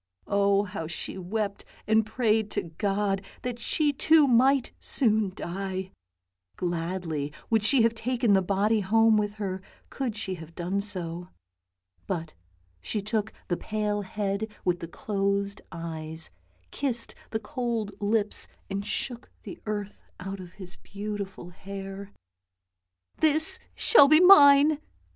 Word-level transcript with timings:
Oh 0.25 0.63
how 0.63 0.87
she 0.87 1.15
wept 1.19 1.63
and 1.85 2.03
prayed 2.03 2.49
to 2.57 2.63
God, 2.63 3.21
that 3.43 3.59
she 3.59 3.93
too 3.93 4.25
might 4.27 4.71
soon 4.79 5.31
die. 5.35 5.91
Gladly 6.55 7.31
would 7.51 7.63
she 7.63 7.83
have 7.83 7.93
taken 7.93 8.33
the 8.33 8.41
body 8.41 8.79
home 8.79 9.15
with 9.15 9.33
her 9.33 9.61
could 9.91 10.15
she 10.15 10.33
have 10.41 10.55
done 10.55 10.81
so. 10.81 11.27
But 12.07 12.33
she 12.81 12.99
took 12.99 13.31
the 13.47 13.57
pale 13.57 14.01
head 14.01 14.47
with 14.65 14.79
the 14.79 14.87
closed 14.87 15.61
eyes, 15.71 16.31
kissed 16.71 17.13
the 17.29 17.39
cold 17.39 17.91
lips 17.99 18.47
and 18.71 18.83
shook 18.83 19.29
the 19.43 19.59
earth 19.67 19.99
out 20.19 20.39
of 20.39 20.53
his 20.53 20.77
beautiful 20.77 21.49
hair." 21.49 22.11
This 23.19 23.59
shall 23.75 24.07
be 24.07 24.19
mine! 24.19 24.79